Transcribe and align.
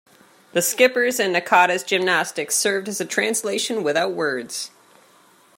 The 0.53 0.63
skipper's 0.63 1.19
and 1.19 1.35
Nakata's 1.35 1.83
gymnastics 1.83 2.55
served 2.55 2.89
as 2.89 2.99
a 2.99 3.05
translation 3.05 3.83
without 3.83 4.13
words. 4.13 4.71